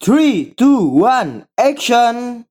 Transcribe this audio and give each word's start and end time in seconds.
Three, 0.00 0.54
two, 0.56 0.86
one, 0.86 1.48
action! 1.58 2.46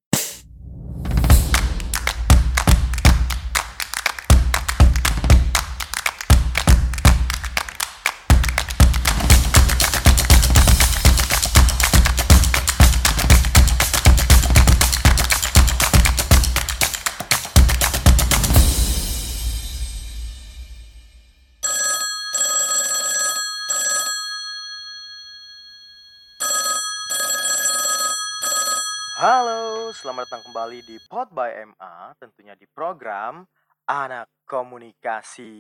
Datang 30.28 30.44
kembali 30.52 30.84
di 30.84 31.00
Pod 31.08 31.32
by 31.32 31.56
MA, 31.72 32.12
tentunya 32.20 32.52
di 32.52 32.68
program 32.68 33.48
Anak 33.88 34.44
Komunikasi. 34.44 35.56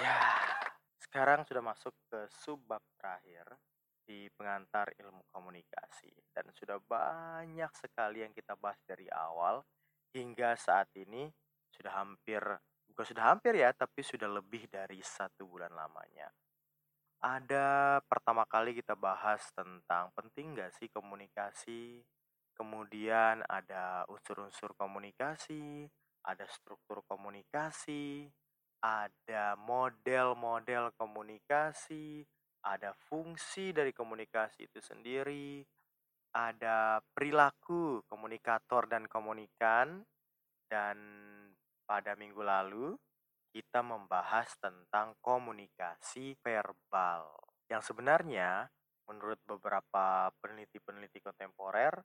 Ya, 0.00 0.20
sekarang 0.96 1.44
sudah 1.44 1.60
masuk 1.60 1.92
ke 2.08 2.24
subbab 2.40 2.80
terakhir 2.96 3.52
di 4.00 4.32
pengantar 4.32 4.88
ilmu 4.96 5.28
komunikasi 5.28 6.08
dan 6.32 6.48
sudah 6.56 6.80
banyak 6.80 7.68
sekali 7.76 8.24
yang 8.24 8.32
kita 8.32 8.56
bahas 8.56 8.80
dari 8.88 9.04
awal 9.12 9.60
hingga 10.16 10.56
saat 10.56 10.88
ini 10.96 11.28
sudah 11.68 12.00
hampir 12.00 12.40
bukan 12.88 13.04
sudah 13.04 13.28
hampir 13.28 13.60
ya, 13.60 13.76
tapi 13.76 14.00
sudah 14.00 14.24
lebih 14.40 14.72
dari 14.72 15.04
satu 15.04 15.44
bulan 15.44 15.76
lamanya. 15.76 16.32
Ada 17.20 18.00
pertama 18.08 18.48
kali 18.48 18.72
kita 18.72 18.96
bahas 18.96 19.44
tentang 19.52 20.08
penting 20.16 20.56
gak 20.56 20.72
sih 20.80 20.88
komunikasi, 20.88 22.00
kemudian 22.58 23.46
ada 23.46 24.02
unsur-unsur 24.10 24.74
komunikasi, 24.74 25.86
ada 26.26 26.42
struktur 26.50 27.06
komunikasi, 27.06 28.26
ada 28.82 29.54
model-model 29.54 30.90
komunikasi, 30.98 32.26
ada 32.66 32.90
fungsi 33.06 33.70
dari 33.70 33.94
komunikasi 33.94 34.66
itu 34.66 34.82
sendiri, 34.82 35.62
ada 36.34 36.98
perilaku 37.14 38.02
komunikator 38.10 38.90
dan 38.90 39.06
komunikan, 39.06 40.02
dan 40.68 40.98
pada 41.88 42.12
minggu 42.18 42.44
lalu 42.44 42.92
kita 43.48 43.80
membahas 43.80 44.52
tentang 44.60 45.16
komunikasi 45.24 46.36
verbal. 46.44 47.32
Yang 47.72 47.92
sebenarnya 47.92 48.68
menurut 49.08 49.40
beberapa 49.48 50.28
peneliti-peneliti 50.44 51.24
kontemporer 51.24 51.96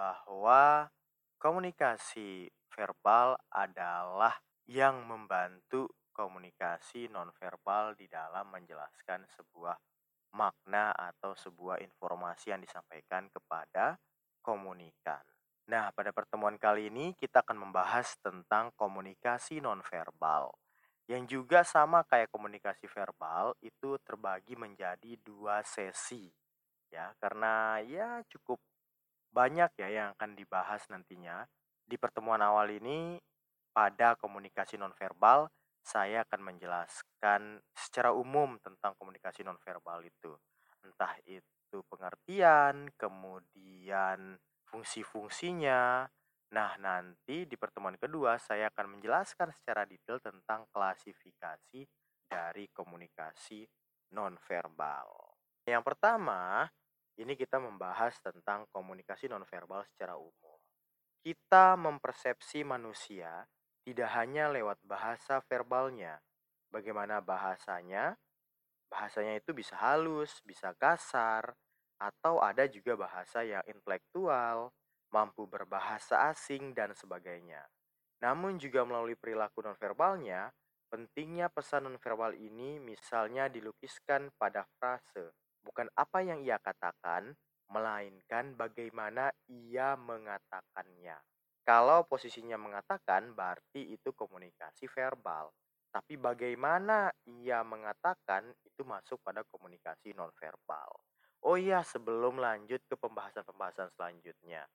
bahwa 0.00 0.88
komunikasi 1.36 2.48
verbal 2.72 3.36
adalah 3.52 4.32
yang 4.64 5.04
membantu 5.04 5.92
komunikasi 6.16 7.12
nonverbal 7.12 7.92
di 8.00 8.08
dalam 8.08 8.48
menjelaskan 8.48 9.28
sebuah 9.28 9.76
makna 10.32 10.96
atau 10.96 11.36
sebuah 11.36 11.84
informasi 11.84 12.48
yang 12.48 12.64
disampaikan 12.64 13.28
kepada 13.28 14.00
komunikan. 14.40 15.20
Nah, 15.68 15.92
pada 15.92 16.16
pertemuan 16.16 16.56
kali 16.56 16.88
ini 16.88 17.12
kita 17.12 17.44
akan 17.44 17.68
membahas 17.68 18.16
tentang 18.24 18.72
komunikasi 18.80 19.60
nonverbal 19.60 20.48
yang 21.12 21.28
juga 21.28 21.60
sama 21.60 22.08
kayak 22.08 22.32
komunikasi 22.32 22.88
verbal 22.88 23.52
itu 23.60 24.00
terbagi 24.00 24.56
menjadi 24.56 25.18
dua 25.20 25.60
sesi 25.66 26.30
ya 26.90 27.10
karena 27.18 27.82
ya 27.82 28.22
cukup 28.30 28.62
banyak 29.30 29.70
ya 29.78 29.88
yang 29.88 30.08
akan 30.18 30.34
dibahas 30.34 30.84
nantinya. 30.90 31.46
Di 31.86 31.98
pertemuan 31.98 32.42
awal 32.42 32.70
ini 32.74 33.18
pada 33.70 34.18
komunikasi 34.18 34.78
nonverbal 34.78 35.50
saya 35.80 36.22
akan 36.28 36.54
menjelaskan 36.54 37.62
secara 37.72 38.12
umum 38.12 38.60
tentang 38.60 38.92
komunikasi 39.00 39.42
nonverbal 39.42 40.04
itu. 40.04 40.36
Entah 40.84 41.16
itu 41.24 41.78
pengertian 41.88 42.92
kemudian 42.94 44.36
fungsi-fungsinya. 44.68 46.06
Nah, 46.50 46.70
nanti 46.82 47.46
di 47.46 47.54
pertemuan 47.54 47.94
kedua 47.94 48.38
saya 48.38 48.70
akan 48.74 48.98
menjelaskan 48.98 49.54
secara 49.54 49.86
detail 49.86 50.18
tentang 50.18 50.66
klasifikasi 50.74 51.86
dari 52.26 52.66
komunikasi 52.70 53.66
nonverbal. 54.14 55.10
Yang 55.66 55.82
pertama, 55.86 56.66
ini 57.18 57.34
kita 57.34 57.58
membahas 57.58 58.14
tentang 58.22 58.68
komunikasi 58.70 59.26
nonverbal 59.26 59.82
secara 59.90 60.14
umum. 60.14 60.58
Kita 61.20 61.74
mempersepsi 61.74 62.62
manusia 62.62 63.44
tidak 63.84 64.12
hanya 64.14 64.52
lewat 64.52 64.78
bahasa 64.84 65.40
verbalnya. 65.48 66.20
Bagaimana 66.70 67.18
bahasanya? 67.18 68.14
Bahasanya 68.86 69.42
itu 69.42 69.50
bisa 69.50 69.74
halus, 69.80 70.38
bisa 70.46 70.70
kasar, 70.78 71.54
atau 72.00 72.40
ada 72.40 72.64
juga 72.70 72.96
bahasa 72.96 73.44
yang 73.44 73.60
intelektual, 73.68 74.72
mampu 75.12 75.44
berbahasa 75.44 76.30
asing, 76.30 76.72
dan 76.72 76.96
sebagainya. 76.96 77.66
Namun 78.24 78.56
juga 78.56 78.86
melalui 78.86 79.16
perilaku 79.16 79.60
nonverbalnya, 79.64 80.52
pentingnya 80.90 81.52
pesan 81.52 81.86
nonverbal 81.86 82.34
ini 82.34 82.80
misalnya 82.82 83.46
dilukiskan 83.46 84.32
pada 84.36 84.66
frase, 84.78 85.32
bukan 85.64 85.88
apa 85.96 86.24
yang 86.24 86.40
ia 86.42 86.58
katakan, 86.60 87.32
melainkan 87.70 88.58
bagaimana 88.58 89.30
ia 89.46 89.94
mengatakannya. 89.94 91.16
Kalau 91.62 92.02
posisinya 92.08 92.58
mengatakan, 92.58 93.30
berarti 93.30 93.94
itu 93.94 94.10
komunikasi 94.10 94.90
verbal. 94.90 95.54
Tapi 95.90 96.14
bagaimana 96.18 97.10
ia 97.26 97.62
mengatakan 97.66 98.46
itu 98.62 98.82
masuk 98.86 99.18
pada 99.22 99.42
komunikasi 99.46 100.14
nonverbal. 100.14 100.90
Oh 101.42 101.56
iya, 101.58 101.82
sebelum 101.82 102.38
lanjut 102.38 102.82
ke 102.86 102.94
pembahasan-pembahasan 102.94 103.90
selanjutnya. 103.94 104.66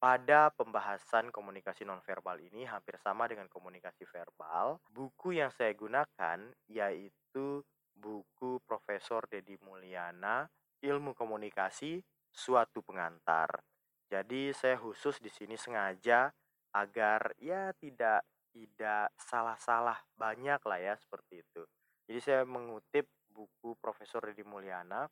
Pada 0.00 0.48
pembahasan 0.56 1.28
komunikasi 1.28 1.84
nonverbal 1.84 2.40
ini 2.40 2.64
hampir 2.64 2.96
sama 3.04 3.28
dengan 3.28 3.50
komunikasi 3.52 4.08
verbal. 4.08 4.80
Buku 4.88 5.36
yang 5.36 5.52
saya 5.52 5.76
gunakan 5.76 6.40
yaitu 6.72 7.60
buku 8.00 8.64
Profesor 8.64 9.28
Dedi 9.28 9.60
Mulyana, 9.60 10.48
Ilmu 10.80 11.12
Komunikasi, 11.12 12.00
Suatu 12.32 12.80
Pengantar. 12.80 13.60
Jadi 14.08 14.50
saya 14.56 14.80
khusus 14.80 15.20
di 15.20 15.28
sini 15.28 15.54
sengaja 15.54 16.32
agar 16.74 17.36
ya 17.38 17.70
tidak 17.76 18.24
tidak 18.50 19.14
salah-salah 19.14 20.00
banyak 20.18 20.58
lah 20.66 20.80
ya 20.80 20.94
seperti 20.98 21.44
itu. 21.44 21.62
Jadi 22.10 22.18
saya 22.18 22.42
mengutip 22.42 23.06
buku 23.30 23.78
Profesor 23.78 24.26
Dedi 24.26 24.42
Mulyana 24.42 25.06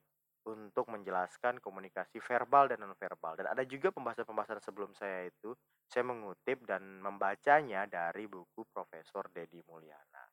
untuk 0.49 0.89
menjelaskan 0.89 1.61
komunikasi 1.63 2.19
verbal 2.25 2.73
dan 2.73 2.83
nonverbal. 2.83 3.39
Dan 3.39 3.47
ada 3.53 3.63
juga 3.69 3.93
pembahasan-pembahasan 3.95 4.65
sebelum 4.65 4.91
saya 4.97 5.29
itu, 5.29 5.55
saya 5.87 6.03
mengutip 6.09 6.65
dan 6.65 6.99
membacanya 6.99 7.85
dari 7.87 8.27
buku 8.27 8.67
Profesor 8.73 9.29
Dedi 9.31 9.61
Mulyana. 9.69 10.25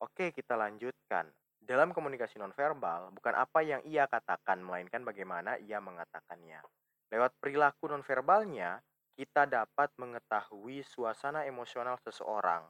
Oke, 0.00 0.30
kita 0.32 0.54
lanjutkan. 0.54 1.28
Dalam 1.60 1.90
komunikasi 1.90 2.38
nonverbal, 2.38 3.10
bukan 3.10 3.34
apa 3.34 3.60
yang 3.62 3.82
ia 3.82 4.06
katakan, 4.06 4.62
melainkan 4.62 5.02
bagaimana 5.02 5.58
ia 5.58 5.82
mengatakannya. 5.82 6.62
Lewat 7.10 7.34
perilaku 7.42 7.90
nonverbalnya, 7.90 8.78
kita 9.16 9.48
dapat 9.48 9.90
mengetahui 9.98 10.84
suasana 10.86 11.46
emosional 11.48 11.98
seseorang. 12.02 12.66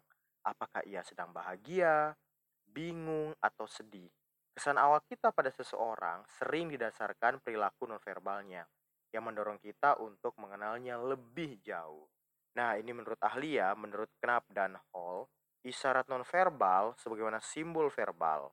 Apakah 0.47 0.81
ia 0.87 1.03
sedang 1.03 1.35
bahagia, 1.35 2.15
bingung, 2.65 3.35
atau 3.43 3.67
sedih 3.67 4.09
Kesan 4.57 4.81
awal 4.81 5.05
kita 5.05 5.37
pada 5.37 5.53
seseorang 5.53 6.25
sering 6.41 6.73
didasarkan 6.73 7.45
perilaku 7.45 7.85
nonverbalnya 7.85 8.65
yang 9.13 9.29
mendorong 9.29 9.61
kita 9.61 10.01
untuk 10.01 10.33
mengenalnya 10.41 10.97
lebih 10.97 11.61
jauh. 11.61 12.09
Nah, 12.57 12.81
ini 12.81 12.89
menurut 12.97 13.21
ahli 13.21 13.61
ya, 13.61 13.77
menurut 13.77 14.09
Knapp 14.17 14.49
dan 14.49 14.81
Hall, 14.89 15.29
isyarat 15.61 16.09
nonverbal 16.09 16.97
sebagaimana 16.97 17.37
simbol 17.45 17.93
verbal 17.93 18.49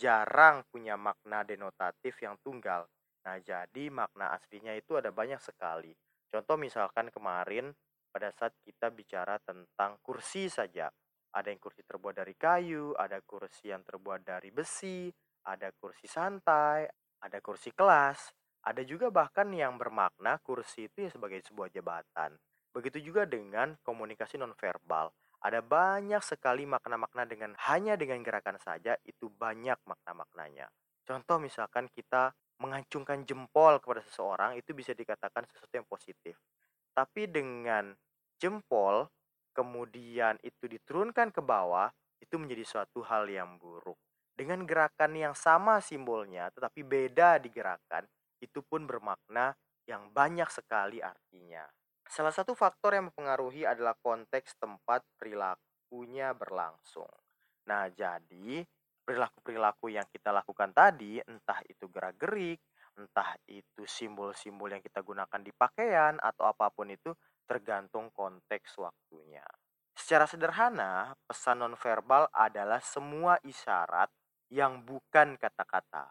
jarang 0.00 0.64
punya 0.72 0.96
makna 0.96 1.44
denotatif 1.44 2.16
yang 2.24 2.40
tunggal. 2.40 2.88
Nah, 3.28 3.36
jadi 3.44 3.92
makna 3.92 4.32
aslinya 4.32 4.72
itu 4.72 4.96
ada 4.96 5.12
banyak 5.12 5.36
sekali. 5.44 5.92
Contoh 6.32 6.56
misalkan 6.56 7.12
kemarin 7.12 7.68
pada 8.08 8.32
saat 8.32 8.56
kita 8.64 8.88
bicara 8.88 9.36
tentang 9.44 10.00
kursi 10.00 10.48
saja. 10.48 10.88
Ada 11.30 11.52
yang 11.52 11.60
kursi 11.60 11.84
terbuat 11.84 12.16
dari 12.16 12.34
kayu, 12.34 12.96
ada 12.96 13.20
kursi 13.22 13.70
yang 13.70 13.84
terbuat 13.84 14.24
dari 14.24 14.48
besi, 14.50 15.12
ada 15.46 15.70
kursi 15.76 16.08
santai, 16.08 16.88
ada 17.20 17.38
kursi 17.44 17.70
kelas, 17.70 18.32
ada 18.66 18.82
juga 18.82 19.12
bahkan 19.12 19.46
yang 19.52 19.76
bermakna 19.76 20.40
kursi 20.42 20.88
itu 20.90 21.06
ya 21.06 21.10
sebagai 21.12 21.44
sebuah 21.44 21.70
jabatan. 21.70 22.34
Begitu 22.74 23.12
juga 23.12 23.28
dengan 23.28 23.76
komunikasi 23.84 24.40
nonverbal. 24.40 25.12
Ada 25.40 25.64
banyak 25.64 26.20
sekali 26.20 26.68
makna-makna 26.68 27.24
dengan 27.24 27.56
hanya 27.72 27.96
dengan 27.96 28.20
gerakan 28.20 28.60
saja 28.60 28.92
itu 29.08 29.32
banyak 29.32 29.80
makna-maknanya. 29.88 30.68
Contoh 31.08 31.40
misalkan 31.40 31.88
kita 31.88 32.36
mengacungkan 32.60 33.24
jempol 33.24 33.80
kepada 33.80 34.04
seseorang 34.04 34.60
itu 34.60 34.76
bisa 34.76 34.92
dikatakan 34.92 35.48
sesuatu 35.48 35.72
yang 35.80 35.88
positif. 35.88 36.36
Tapi 36.92 37.24
dengan 37.24 37.96
jempol 38.36 39.08
kemudian 39.56 40.36
itu 40.44 40.68
diturunkan 40.68 41.32
ke 41.32 41.40
bawah, 41.40 41.88
itu 42.20 42.36
menjadi 42.36 42.64
suatu 42.68 43.00
hal 43.08 43.24
yang 43.32 43.56
buruk. 43.56 43.96
Dengan 44.36 44.68
gerakan 44.68 45.16
yang 45.16 45.32
sama 45.32 45.80
simbolnya 45.80 46.52
tetapi 46.52 46.84
beda 46.84 47.40
digerakkan, 47.40 48.04
itu 48.44 48.60
pun 48.60 48.84
bermakna 48.84 49.56
yang 49.88 50.12
banyak 50.12 50.48
sekali 50.52 51.00
artinya. 51.00 51.64
Salah 52.10 52.34
satu 52.34 52.58
faktor 52.58 52.98
yang 52.98 53.14
mempengaruhi 53.14 53.62
adalah 53.62 53.94
konteks 53.94 54.58
tempat 54.58 55.06
perilakunya 55.14 56.34
berlangsung. 56.34 57.06
Nah, 57.70 57.86
jadi 57.86 58.66
perilaku-perilaku 59.06 59.94
yang 59.94 60.02
kita 60.10 60.34
lakukan 60.34 60.74
tadi, 60.74 61.22
entah 61.22 61.62
itu 61.70 61.86
gerak-gerik, 61.86 62.58
entah 62.98 63.38
itu 63.46 63.86
simbol-simbol 63.86 64.74
yang 64.74 64.82
kita 64.82 65.06
gunakan 65.06 65.38
di 65.38 65.54
pakaian 65.54 66.18
atau 66.18 66.50
apa 66.50 66.66
pun 66.74 66.90
itu 66.90 67.14
tergantung 67.46 68.10
konteks 68.10 68.82
waktunya. 68.82 69.46
Secara 69.94 70.26
sederhana, 70.26 71.14
pesan 71.30 71.62
nonverbal 71.62 72.26
adalah 72.34 72.82
semua 72.82 73.38
isyarat 73.46 74.10
yang 74.50 74.82
bukan 74.82 75.38
kata-kata. 75.38 76.10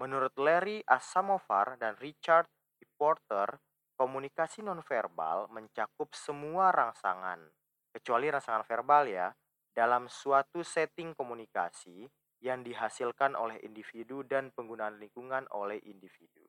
Menurut 0.00 0.32
Larry 0.40 0.80
Asamovar 0.88 1.76
dan 1.76 2.00
Richard 2.00 2.48
E. 2.80 2.88
Porter, 2.96 3.60
komunikasi 3.98 4.62
nonverbal 4.62 5.50
mencakup 5.50 6.14
semua 6.14 6.70
rangsangan, 6.70 7.42
kecuali 7.90 8.30
rangsangan 8.30 8.62
verbal 8.62 9.10
ya, 9.10 9.28
dalam 9.74 10.06
suatu 10.06 10.62
setting 10.62 11.18
komunikasi 11.18 12.06
yang 12.38 12.62
dihasilkan 12.62 13.34
oleh 13.34 13.58
individu 13.66 14.22
dan 14.22 14.54
penggunaan 14.54 15.02
lingkungan 15.02 15.50
oleh 15.50 15.82
individu 15.90 16.46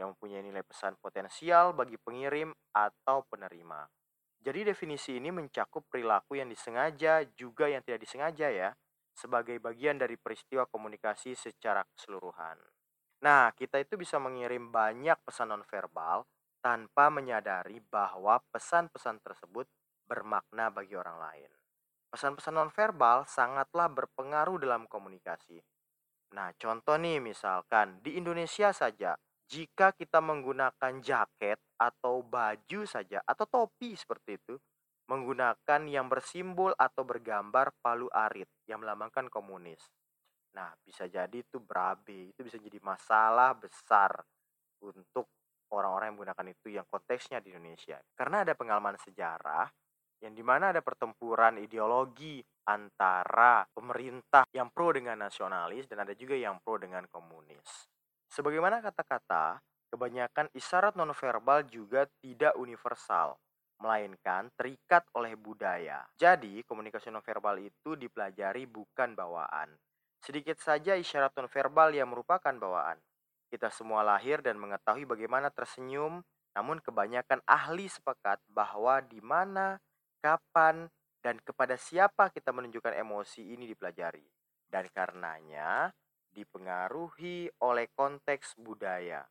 yang 0.00 0.16
mempunyai 0.16 0.40
nilai 0.40 0.64
pesan 0.64 0.96
potensial 0.96 1.76
bagi 1.76 2.00
pengirim 2.00 2.54
atau 2.72 3.20
penerima. 3.28 3.84
Jadi 4.38 4.72
definisi 4.72 5.18
ini 5.18 5.28
mencakup 5.28 5.90
perilaku 5.90 6.40
yang 6.40 6.48
disengaja 6.48 7.26
juga 7.36 7.68
yang 7.68 7.84
tidak 7.84 8.06
disengaja 8.06 8.48
ya, 8.48 8.70
sebagai 9.12 9.58
bagian 9.58 9.98
dari 9.98 10.14
peristiwa 10.14 10.64
komunikasi 10.70 11.34
secara 11.34 11.82
keseluruhan. 11.82 12.56
Nah, 13.18 13.50
kita 13.50 13.82
itu 13.82 13.98
bisa 13.98 14.22
mengirim 14.22 14.70
banyak 14.70 15.18
pesan 15.26 15.50
nonverbal 15.50 16.22
tanpa 16.58 17.08
menyadari 17.08 17.78
bahwa 17.80 18.42
pesan-pesan 18.50 19.22
tersebut 19.22 19.66
bermakna 20.08 20.72
bagi 20.72 20.96
orang 20.96 21.18
lain. 21.20 21.50
Pesan-pesan 22.08 22.56
nonverbal 22.56 23.28
sangatlah 23.28 23.92
berpengaruh 23.92 24.56
dalam 24.56 24.88
komunikasi. 24.88 25.60
Nah, 26.32 26.52
contoh 26.56 26.96
nih 26.96 27.20
misalkan 27.20 28.00
di 28.00 28.16
Indonesia 28.16 28.72
saja, 28.72 29.16
jika 29.48 29.96
kita 29.96 30.20
menggunakan 30.20 31.00
jaket 31.00 31.56
atau 31.80 32.20
baju 32.20 32.80
saja 32.84 33.24
atau 33.24 33.44
topi 33.48 33.96
seperti 33.96 34.36
itu, 34.36 34.60
menggunakan 35.08 35.88
yang 35.88 36.12
bersimbol 36.12 36.76
atau 36.76 37.00
bergambar 37.00 37.72
palu 37.80 38.12
arit 38.12 38.48
yang 38.68 38.84
melambangkan 38.84 39.32
komunis. 39.32 39.80
Nah, 40.52 40.72
bisa 40.84 41.08
jadi 41.08 41.32
itu 41.32 41.60
berabe, 41.60 42.32
itu 42.32 42.40
bisa 42.44 42.60
jadi 42.60 42.76
masalah 42.84 43.56
besar 43.56 44.20
untuk 44.84 45.32
orang-orang 45.72 46.12
yang 46.12 46.16
menggunakan 46.16 46.46
itu 46.50 46.66
yang 46.72 46.86
konteksnya 46.88 47.38
di 47.44 47.52
Indonesia. 47.52 48.00
Karena 48.16 48.44
ada 48.46 48.52
pengalaman 48.56 48.96
sejarah 49.00 49.68
yang 50.18 50.34
di 50.34 50.42
mana 50.42 50.74
ada 50.74 50.82
pertempuran 50.82 51.62
ideologi 51.62 52.42
antara 52.66 53.62
pemerintah 53.70 54.44
yang 54.50 54.68
pro 54.74 54.90
dengan 54.90 55.24
nasionalis 55.24 55.86
dan 55.86 56.02
ada 56.02 56.12
juga 56.12 56.34
yang 56.34 56.58
pro 56.60 56.76
dengan 56.76 57.06
komunis. 57.06 57.86
Sebagaimana 58.28 58.84
kata-kata, 58.84 59.62
kebanyakan 59.88 60.52
isyarat 60.52 60.98
nonverbal 60.98 61.64
juga 61.64 62.04
tidak 62.20 62.52
universal, 62.60 63.40
melainkan 63.80 64.52
terikat 64.58 65.06
oleh 65.16 65.32
budaya. 65.38 66.04
Jadi, 66.18 66.60
komunikasi 66.66 67.08
nonverbal 67.08 67.56
itu 67.62 67.96
dipelajari 67.96 68.68
bukan 68.68 69.16
bawaan. 69.16 69.72
Sedikit 70.20 70.60
saja 70.60 70.98
isyarat 70.98 71.32
nonverbal 71.38 71.94
yang 71.94 72.10
merupakan 72.10 72.52
bawaan. 72.52 73.00
Kita 73.48 73.72
semua 73.72 74.04
lahir 74.04 74.44
dan 74.44 74.60
mengetahui 74.60 75.08
bagaimana 75.08 75.48
tersenyum, 75.48 76.20
namun 76.52 76.84
kebanyakan 76.84 77.40
ahli 77.48 77.88
sepakat 77.88 78.44
bahwa 78.52 79.00
di 79.00 79.24
mana, 79.24 79.80
kapan, 80.20 80.88
dan 81.24 81.40
kepada 81.40 81.80
siapa 81.80 82.28
kita 82.28 82.52
menunjukkan 82.52 82.92
emosi 82.92 83.56
ini 83.56 83.64
dipelajari. 83.64 84.24
Dan 84.68 84.84
karenanya 84.92 85.88
dipengaruhi 86.28 87.48
oleh 87.64 87.88
konteks 87.96 88.60
budaya. 88.60 89.24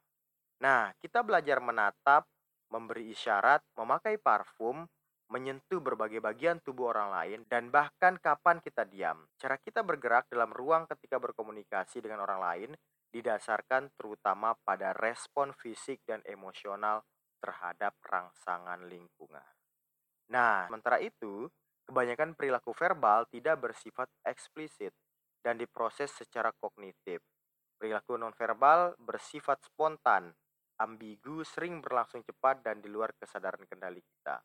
Nah, 0.66 0.90
kita 0.98 1.22
belajar 1.22 1.62
menatap, 1.62 2.26
memberi 2.74 3.14
isyarat, 3.14 3.62
memakai 3.78 4.18
parfum, 4.18 4.90
menyentuh 5.30 5.78
berbagai 5.78 6.24
bagian 6.24 6.58
tubuh 6.66 6.90
orang 6.90 7.14
lain, 7.14 7.40
dan 7.46 7.70
bahkan 7.70 8.18
kapan 8.18 8.58
kita 8.66 8.88
diam. 8.90 9.30
Cara 9.38 9.62
kita 9.62 9.86
bergerak 9.86 10.26
dalam 10.32 10.50
ruang 10.50 10.90
ketika 10.90 11.22
berkomunikasi 11.22 12.02
dengan 12.02 12.26
orang 12.26 12.42
lain 12.42 12.72
didasarkan 13.12 13.94
terutama 13.96 14.54
pada 14.68 14.92
respon 14.96 15.56
fisik 15.56 16.04
dan 16.04 16.20
emosional 16.28 17.04
terhadap 17.40 17.96
rangsangan 18.04 18.86
lingkungan. 18.90 19.46
Nah, 20.28 20.68
sementara 20.68 21.00
itu, 21.00 21.48
kebanyakan 21.88 22.36
perilaku 22.36 22.76
verbal 22.76 23.24
tidak 23.32 23.64
bersifat 23.64 24.12
eksplisit 24.28 24.92
dan 25.40 25.56
diproses 25.56 26.12
secara 26.12 26.52
kognitif. 26.60 27.24
Perilaku 27.78 28.20
nonverbal 28.20 28.98
bersifat 29.00 29.64
spontan, 29.64 30.34
ambigu, 30.82 31.46
sering 31.48 31.80
berlangsung 31.80 32.26
cepat 32.26 32.66
dan 32.66 32.84
di 32.84 32.90
luar 32.92 33.14
kesadaran 33.16 33.64
kendali 33.70 34.02
kita. 34.02 34.42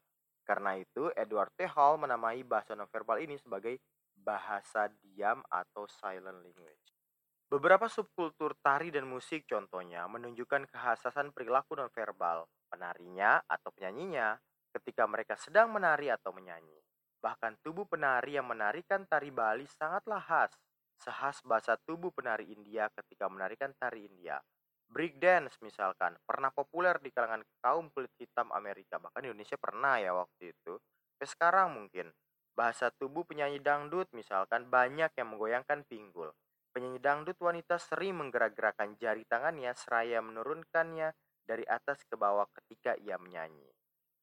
Karena 0.47 0.76
itu, 0.79 1.11
Edward 1.17 1.55
T. 1.56 1.67
Hall 1.67 1.99
menamai 1.99 2.44
bahasa 2.44 2.76
nonverbal 2.76 3.25
ini 3.25 3.41
sebagai 3.41 3.81
bahasa 4.15 4.91
diam 5.03 5.41
atau 5.49 5.88
silent 5.88 6.44
language. 6.44 7.01
Beberapa 7.52 7.84
subkultur 7.84 8.56
tari 8.64 8.88
dan 8.88 9.04
musik 9.04 9.44
contohnya 9.44 10.08
menunjukkan 10.08 10.72
kehassasan 10.72 11.37
perilaku 11.37 11.76
nonverbal 11.76 12.49
penarinya 12.72 13.44
atau 13.44 13.69
penyanyinya 13.76 14.40
ketika 14.72 15.04
mereka 15.04 15.37
sedang 15.37 15.69
menari 15.69 16.08
atau 16.08 16.32
menyanyi. 16.32 16.81
Bahkan 17.20 17.60
tubuh 17.60 17.84
penari 17.84 18.40
yang 18.40 18.49
menarikan 18.49 19.04
tari 19.04 19.28
Bali 19.28 19.69
sangatlah 19.69 20.25
khas, 20.25 20.56
sehas 20.96 21.44
bahasa 21.44 21.76
tubuh 21.84 22.08
penari 22.08 22.49
India 22.56 22.88
ketika 22.88 23.28
menarikan 23.28 23.76
tari 23.76 24.08
India. 24.08 24.40
Breakdance 24.88 25.60
misalkan 25.60 26.16
pernah 26.25 26.48
populer 26.56 26.96
di 27.05 27.12
kalangan 27.12 27.44
kaum 27.60 27.93
kulit 27.93 28.16
hitam 28.16 28.48
Amerika 28.56 28.96
bahkan 28.96 29.29
Indonesia 29.29 29.60
pernah 29.60 30.00
ya 30.00 30.17
waktu 30.17 30.56
itu 30.56 30.81
sampai 30.81 31.29
sekarang 31.29 31.69
mungkin 31.77 32.17
bahasa 32.56 32.88
tubuh 32.96 33.29
penyanyi 33.29 33.60
dangdut 33.60 34.08
misalkan 34.17 34.72
banyak 34.72 35.12
yang 35.20 35.29
menggoyangkan 35.36 35.84
pinggul 35.84 36.32
penyanyi 36.72 36.98
dangdut 36.98 37.36
wanita 37.38 37.76
sering 37.76 38.19
menggerak-gerakkan 38.19 38.96
jari 38.96 39.29
tangannya 39.29 39.76
seraya 39.76 40.24
menurunkannya 40.24 41.12
dari 41.44 41.62
atas 41.69 42.02
ke 42.08 42.17
bawah 42.17 42.48
ketika 42.56 42.96
ia 42.98 43.20
menyanyi. 43.20 43.69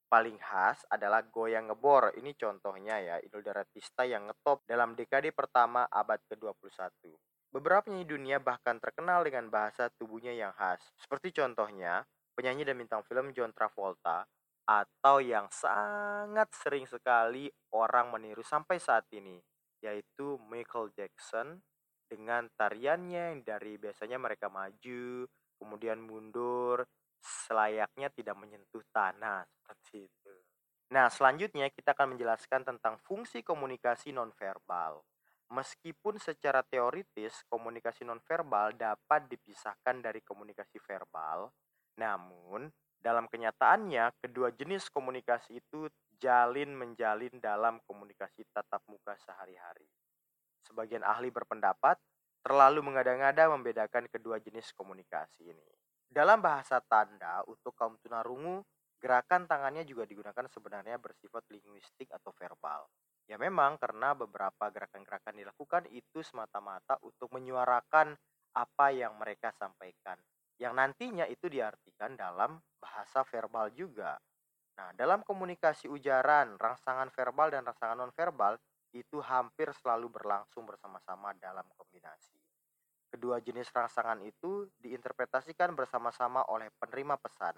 Paling 0.09 0.41
khas 0.41 0.81
adalah 0.89 1.21
goyang 1.21 1.69
ngebor. 1.69 2.17
Ini 2.17 2.33
contohnya 2.33 2.97
ya 2.97 3.15
Idul 3.21 3.45
Daratista 3.45 4.09
yang 4.09 4.25
ngetop 4.25 4.65
dalam 4.65 4.97
dekade 4.97 5.29
pertama 5.29 5.85
abad 5.85 6.17
ke-21 6.25 7.13
Beberapa 7.49 7.89
penyanyi 7.89 8.05
dunia 8.05 8.37
bahkan 8.41 8.81
terkenal 8.81 9.21
dengan 9.25 9.49
bahasa 9.53 9.89
tubuhnya 10.01 10.33
yang 10.33 10.53
khas. 10.57 10.81
Seperti 10.97 11.33
contohnya, 11.33 12.05
penyanyi 12.33 12.65
dan 12.65 12.77
bintang 12.77 13.01
film 13.05 13.33
John 13.33 13.53
Travolta 13.53 14.25
atau 14.69 15.17
yang 15.17 15.49
sangat 15.49 16.53
sering 16.53 16.85
sekali 16.85 17.49
orang 17.73 18.13
meniru 18.13 18.45
sampai 18.45 18.77
saat 18.77 19.09
ini, 19.17 19.41
yaitu 19.81 20.37
Michael 20.45 20.93
Jackson 20.93 21.57
dengan 22.09 22.49
tariannya 22.57 23.37
yang 23.37 23.41
dari 23.45 23.77
biasanya 23.77 24.17
mereka 24.17 24.49
maju, 24.49 25.29
kemudian 25.61 26.01
mundur, 26.01 26.81
selayaknya 27.21 28.09
tidak 28.09 28.35
menyentuh 28.35 28.81
tanah 28.89 29.45
seperti 29.45 30.09
itu. 30.09 30.33
Nah, 30.89 31.05
selanjutnya 31.13 31.69
kita 31.69 31.93
akan 31.93 32.17
menjelaskan 32.17 32.65
tentang 32.65 32.97
fungsi 33.05 33.45
komunikasi 33.45 34.09
nonverbal. 34.09 35.05
Meskipun 35.53 36.17
secara 36.17 36.65
teoritis 36.65 37.45
komunikasi 37.49 38.05
nonverbal 38.05 38.73
dapat 38.73 39.29
dipisahkan 39.29 40.01
dari 40.01 40.21
komunikasi 40.25 40.81
verbal, 40.81 41.53
namun 41.97 42.69
dalam 42.99 43.25
kenyataannya 43.31 44.17
kedua 44.21 44.53
jenis 44.53 44.91
komunikasi 44.93 45.61
itu 45.61 45.89
jalin 46.19 46.75
menjalin 46.75 47.31
dalam 47.39 47.79
komunikasi 47.87 48.43
tatap 48.51 48.83
muka 48.91 49.15
sehari-hari. 49.23 49.87
Sebagian 50.69 51.01
ahli 51.03 51.33
berpendapat 51.33 51.97
terlalu 52.45 52.79
mengada-ngada 52.85 53.49
membedakan 53.51 54.05
kedua 54.07 54.37
jenis 54.39 54.71
komunikasi 54.77 55.51
ini. 55.51 55.67
Dalam 56.09 56.39
bahasa 56.41 56.79
tanda 56.85 57.41
untuk 57.49 57.73
kaum 57.75 57.97
tunarungu, 58.01 58.63
gerakan 59.01 59.45
tangannya 59.49 59.83
juga 59.85 60.05
digunakan 60.05 60.45
sebenarnya 60.49 60.97
bersifat 61.01 61.43
linguistik 61.51 62.09
atau 62.13 62.31
verbal. 62.37 62.87
Ya 63.29 63.37
memang 63.37 63.77
karena 63.77 64.17
beberapa 64.17 64.69
gerakan-gerakan 64.73 65.35
dilakukan 65.37 65.83
itu 65.93 66.25
semata-mata 66.25 66.97
untuk 67.05 67.29
menyuarakan 67.33 68.17
apa 68.57 68.87
yang 68.93 69.13
mereka 69.21 69.53
sampaikan. 69.53 70.17
yang 70.59 70.75
nantinya 70.75 71.23
itu 71.23 71.47
diartikan 71.47 72.19
dalam 72.19 72.59
bahasa 72.83 73.23
verbal 73.23 73.71
juga. 73.71 74.19
Nah, 74.75 74.91
dalam 74.95 75.23
komunikasi 75.23 75.87
ujaran, 75.87 76.59
rangsangan 76.59 77.07
verbal 77.15 77.47
dan 77.51 77.63
rangsangan 77.63 77.95
nonverbal 77.95 78.59
itu 78.93 79.21
hampir 79.21 79.69
selalu 79.77 80.09
berlangsung 80.09 80.65
bersama-sama 80.65 81.33
dalam 81.37 81.65
kombinasi. 81.77 82.37
Kedua 83.09 83.41
jenis 83.41 83.73
rangsangan 83.73 84.21
itu 84.21 84.69
diinterpretasikan 84.77 85.73
bersama-sama 85.73 86.45
oleh 86.49 86.69
penerima 86.77 87.17
pesan. 87.17 87.57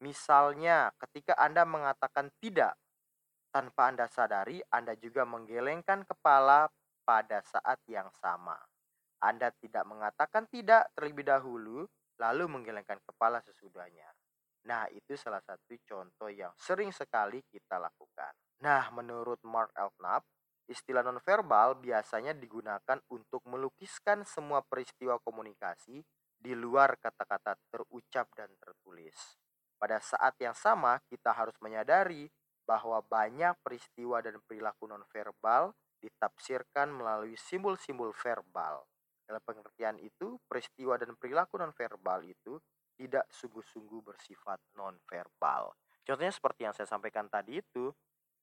Misalnya, 0.00 0.88
ketika 0.96 1.36
Anda 1.36 1.68
mengatakan 1.68 2.32
tidak 2.40 2.78
tanpa 3.52 3.92
Anda 3.92 4.08
sadari, 4.08 4.64
Anda 4.72 4.96
juga 4.96 5.28
menggelengkan 5.28 6.08
kepala 6.08 6.72
pada 7.04 7.44
saat 7.44 7.80
yang 7.88 8.08
sama. 8.16 8.56
Anda 9.18 9.50
tidak 9.58 9.84
mengatakan 9.84 10.46
tidak 10.48 10.88
terlebih 10.94 11.26
dahulu, 11.26 11.84
lalu 12.16 12.44
menggelengkan 12.46 13.02
kepala 13.02 13.42
sesudahnya. 13.42 14.08
Nah, 14.68 14.86
itu 14.92 15.16
salah 15.16 15.42
satu 15.42 15.74
contoh 15.84 16.30
yang 16.30 16.52
sering 16.56 16.92
sekali 16.92 17.40
kita 17.48 17.80
lakukan. 17.80 18.30
Nah, 18.62 18.90
menurut 18.92 19.40
Mark 19.46 19.72
Elknap, 19.74 20.22
istilah 20.68 21.00
nonverbal 21.00 21.80
biasanya 21.80 22.36
digunakan 22.36 23.00
untuk 23.08 23.40
melukiskan 23.48 24.22
semua 24.28 24.60
peristiwa 24.60 25.16
komunikasi 25.24 26.04
di 26.38 26.52
luar 26.54 27.00
kata-kata 27.00 27.56
terucap 27.72 28.30
dan 28.36 28.52
tertulis. 28.60 29.16
Pada 29.80 29.98
saat 29.98 30.36
yang 30.38 30.54
sama, 30.54 31.00
kita 31.08 31.32
harus 31.32 31.56
menyadari 31.58 32.28
bahwa 32.68 33.00
banyak 33.00 33.56
peristiwa 33.64 34.20
dan 34.20 34.38
perilaku 34.44 34.84
nonverbal 34.84 35.72
ditafsirkan 35.98 36.92
melalui 36.92 37.34
simbol-simbol 37.34 38.12
verbal. 38.12 38.84
Dalam 39.24 39.42
pengertian 39.42 39.96
itu, 39.98 40.36
peristiwa 40.46 41.00
dan 41.00 41.16
perilaku 41.16 41.56
nonverbal 41.56 42.22
itu 42.28 42.60
tidak 42.98 43.24
sungguh-sungguh 43.32 44.04
bersifat 44.04 44.60
nonverbal. 44.76 45.72
Contohnya 46.02 46.32
seperti 46.32 46.66
yang 46.66 46.74
saya 46.74 46.88
sampaikan 46.90 47.30
tadi 47.30 47.62
itu, 47.62 47.92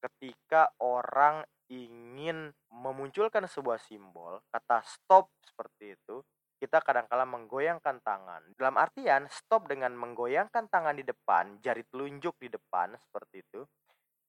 ketika 0.02 0.72
orang 0.84 1.46
ingin 1.70 2.54
memunculkan 2.70 3.50
sebuah 3.50 3.82
simbol, 3.82 4.42
kata 4.54 4.86
stop 4.86 5.34
seperti 5.42 5.98
itu, 5.98 6.22
kita 6.62 6.80
kadang-kala 6.82 7.28
menggoyangkan 7.28 8.00
tangan. 8.02 8.42
Dalam 8.56 8.80
artian, 8.80 9.28
stop 9.28 9.68
dengan 9.68 9.94
menggoyangkan 9.98 10.72
tangan 10.72 10.96
di 10.96 11.04
depan, 11.04 11.60
jari 11.60 11.84
telunjuk 11.90 12.38
di 12.40 12.48
depan 12.48 12.96
seperti 12.96 13.44
itu, 13.44 13.62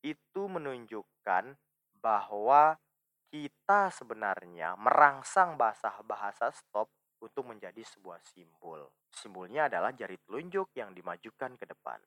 itu 0.03 0.43
menunjukkan 0.47 1.55
bahwa 2.03 2.77
kita 3.31 3.91
sebenarnya 3.91 4.79
merangsang 4.79 5.59
bahasa-bahasa 5.59 6.55
stop 6.55 6.91
untuk 7.19 7.49
menjadi 7.49 7.83
sebuah 7.83 8.23
simbol. 8.23 8.93
Simbolnya 9.11 9.67
adalah 9.73 9.91
jari 9.97 10.21
telunjuk 10.29 10.71
yang 10.77 10.93
dimajukan 10.93 11.57
ke 11.57 11.65
depan. 11.65 11.99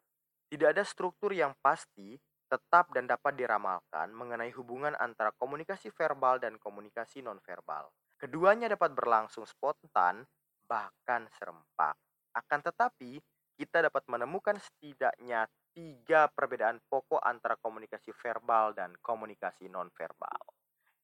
Tidak 0.50 0.70
ada 0.70 0.84
struktur 0.86 1.34
yang 1.34 1.54
pasti, 1.60 2.18
tetap 2.50 2.90
dan 2.92 3.06
dapat 3.06 3.38
diramalkan 3.38 4.10
mengenai 4.10 4.50
hubungan 4.58 4.98
antara 4.98 5.30
komunikasi 5.38 5.94
verbal 5.94 6.42
dan 6.42 6.58
komunikasi 6.58 7.22
nonverbal. 7.22 7.94
Keduanya 8.18 8.68
dapat 8.68 8.92
berlangsung 8.98 9.46
spontan, 9.46 10.26
bahkan 10.66 11.30
serempak. 11.38 11.96
Akan 12.34 12.60
tetapi, 12.66 13.22
kita 13.56 13.86
dapat 13.86 14.04
menemukan 14.10 14.58
setidaknya 14.58 15.46
tiga 15.72 16.28
perbedaan 16.28 16.82
pokok 16.90 17.22
antara 17.22 17.56
komunikasi 17.56 18.12
verbal 18.18 18.74
dan 18.74 18.98
komunikasi 19.00 19.70
nonverbal. 19.70 20.42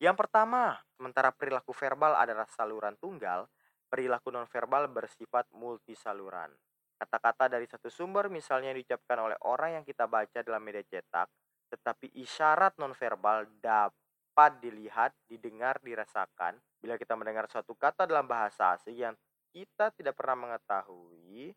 Yang 0.02 0.28
pertama, 0.28 0.76
sementara 0.98 1.32
perilaku 1.32 1.72
verbal 1.72 2.20
adalah 2.20 2.44
saluran 2.52 3.00
tunggal, 3.00 3.48
perilaku 3.88 4.28
nonverbal 4.34 4.92
bersifat 4.92 5.48
multisaluran. 5.56 6.52
Kata-kata 6.96 7.52
dari 7.52 7.68
satu 7.68 7.92
sumber 7.92 8.32
misalnya 8.32 8.72
diucapkan 8.72 9.20
oleh 9.20 9.38
orang 9.44 9.82
yang 9.82 9.86
kita 9.86 10.08
baca 10.08 10.40
dalam 10.40 10.64
media 10.64 10.84
cetak, 10.84 11.28
tetapi 11.72 12.16
isyarat 12.16 12.80
nonverbal 12.80 13.48
dapat 13.60 14.52
dilihat, 14.64 15.12
didengar, 15.28 15.80
dirasakan 15.84 16.56
bila 16.80 16.96
kita 16.96 17.20
mendengar 17.20 17.52
suatu 17.52 17.76
kata 17.76 18.08
dalam 18.08 18.24
bahasa 18.26 18.80
asing 18.80 18.96
yang 18.96 19.16
kita 19.52 19.92
tidak 19.96 20.16
pernah 20.16 20.48
mengetahui 20.48 21.52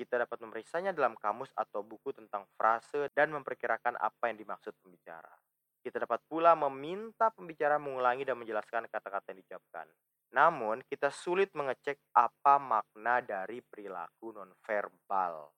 kita 0.00 0.16
dapat 0.16 0.40
memeriksanya 0.40 0.96
dalam 0.96 1.12
kamus 1.18 1.52
atau 1.52 1.84
buku 1.84 2.16
tentang 2.16 2.48
frase 2.56 3.12
dan 3.12 3.36
memperkirakan 3.36 4.00
apa 4.00 4.32
yang 4.32 4.40
dimaksud 4.40 4.72
pembicara. 4.80 5.28
Kita 5.80 6.00
dapat 6.00 6.24
pula 6.24 6.56
meminta 6.56 7.28
pembicara 7.28 7.76
mengulangi 7.76 8.24
dan 8.24 8.40
menjelaskan 8.40 8.88
kata-kata 8.88 9.32
yang 9.32 9.44
diucapkan. 9.44 9.86
Namun, 10.30 10.82
kita 10.86 11.10
sulit 11.10 11.50
mengecek 11.58 11.98
apa 12.14 12.56
makna 12.62 13.18
dari 13.22 13.62
perilaku 13.62 14.34
nonverbal. 14.34 15.50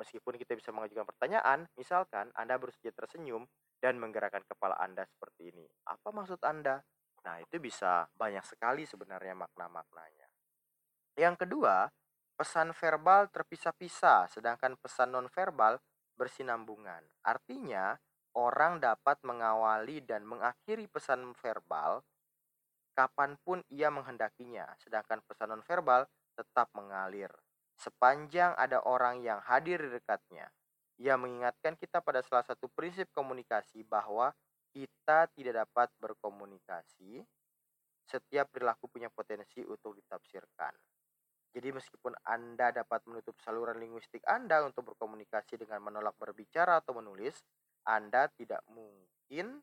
Meskipun 0.00 0.34
kita 0.40 0.58
bisa 0.58 0.74
mengajukan 0.74 1.06
pertanyaan, 1.06 1.68
misalkan 1.78 2.32
Anda 2.34 2.58
baru 2.58 2.72
tersenyum 2.72 3.46
dan 3.78 4.00
menggerakkan 4.00 4.42
kepala 4.48 4.74
Anda 4.80 5.06
seperti 5.06 5.54
ini. 5.54 5.66
Apa 5.86 6.10
maksud 6.10 6.40
Anda? 6.42 6.82
Nah, 7.24 7.36
itu 7.40 7.60
bisa 7.60 8.08
banyak 8.16 8.42
sekali 8.42 8.88
sebenarnya 8.88 9.36
makna-maknanya. 9.38 10.26
Yang 11.14 11.46
kedua, 11.46 11.86
Pesan 12.34 12.74
verbal 12.74 13.30
terpisah-pisah, 13.30 14.26
sedangkan 14.26 14.74
pesan 14.74 15.14
nonverbal 15.14 15.78
bersinambungan. 16.18 17.06
Artinya, 17.22 17.94
orang 18.34 18.82
dapat 18.82 19.22
mengawali 19.22 20.02
dan 20.02 20.26
mengakhiri 20.26 20.90
pesan 20.90 21.30
verbal 21.38 22.02
kapan 22.94 23.36
pun 23.42 23.60
ia 23.68 23.90
menghendakinya, 23.90 24.70
sedangkan 24.80 25.20
pesan 25.26 25.52
nonverbal 25.52 26.06
tetap 26.38 26.70
mengalir. 26.78 27.30
Sepanjang 27.74 28.54
ada 28.54 28.80
orang 28.86 29.20
yang 29.20 29.42
hadir 29.42 29.82
di 29.82 29.90
dekatnya, 29.98 30.46
ia 31.02 31.18
mengingatkan 31.18 31.74
kita 31.74 31.98
pada 31.98 32.22
salah 32.22 32.46
satu 32.46 32.70
prinsip 32.70 33.10
komunikasi 33.10 33.82
bahwa 33.82 34.30
kita 34.70 35.26
tidak 35.34 35.66
dapat 35.66 35.90
berkomunikasi. 35.98 37.22
Setiap 38.04 38.52
perilaku 38.52 38.86
punya 38.86 39.08
potensi 39.08 39.64
untuk 39.64 39.96
ditafsirkan. 39.96 40.76
Jadi 41.54 41.70
meskipun 41.70 42.12
Anda 42.26 42.74
dapat 42.74 43.06
menutup 43.06 43.38
saluran 43.40 43.78
linguistik 43.78 44.20
Anda 44.26 44.60
untuk 44.66 44.92
berkomunikasi 44.92 45.56
dengan 45.56 45.86
menolak 45.86 46.18
berbicara 46.18 46.82
atau 46.82 46.98
menulis, 46.98 47.38
Anda 47.86 48.26
tidak 48.34 48.60
mungkin 48.68 49.62